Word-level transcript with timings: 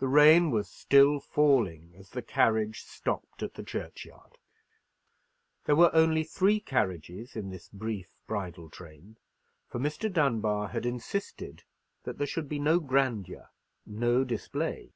The 0.00 0.06
rain 0.06 0.50
was 0.50 0.68
still 0.68 1.18
falling 1.18 1.94
as 1.96 2.10
the 2.10 2.20
carriage 2.20 2.82
stopped 2.82 3.42
at 3.42 3.54
the 3.54 3.62
churchyard. 3.62 4.36
There 5.64 5.76
were 5.76 5.88
only 5.94 6.24
three 6.24 6.60
carriages 6.60 7.34
in 7.36 7.48
this 7.48 7.70
brief 7.70 8.14
bridal 8.26 8.68
train, 8.68 9.16
for 9.66 9.80
Mr. 9.80 10.12
Dunbar 10.12 10.68
had 10.68 10.84
insisted 10.84 11.62
that 12.04 12.18
there 12.18 12.26
should 12.26 12.50
be 12.50 12.58
no 12.58 12.80
grandeur, 12.80 13.48
no 13.86 14.24
display. 14.24 14.92